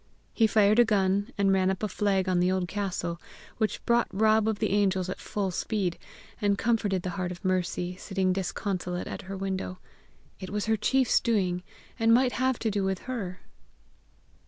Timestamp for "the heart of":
7.03-7.45